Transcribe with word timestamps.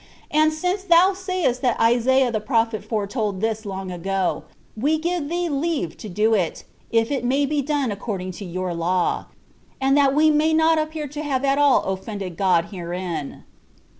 But 0.33 0.51
since 0.53 0.81
thou 0.83 1.13
sayest 1.13 1.61
that 1.61 1.79
Isaiah 1.79 2.31
the 2.31 2.39
prophet 2.39 2.83
foretold 2.83 3.39
this 3.39 3.67
long 3.67 3.91
ago, 3.91 4.45
we 4.75 4.97
give 4.97 5.29
thee 5.29 5.47
leave 5.47 5.95
to 5.97 6.09
do 6.09 6.33
it, 6.33 6.63
if 6.89 7.11
it 7.11 7.23
may 7.23 7.45
be 7.45 7.61
done 7.61 7.91
according 7.91 8.31
to 8.41 8.43
your 8.45 8.73
law, 8.73 9.27
and 9.79 9.95
so 9.95 10.01
that 10.01 10.15
we 10.15 10.31
may 10.31 10.55
not 10.55 10.79
appear 10.79 11.07
to 11.09 11.21
have 11.21 11.45
at 11.45 11.59
all 11.59 11.83
offended 11.83 12.35
God 12.35 12.69
herein." 12.71 13.43